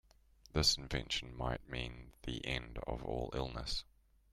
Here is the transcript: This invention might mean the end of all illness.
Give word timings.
This 0.53 0.77
invention 0.77 1.37
might 1.37 1.69
mean 1.69 2.13
the 2.23 2.43
end 2.43 2.79
of 2.87 3.03
all 3.05 3.29
illness. 3.35 3.83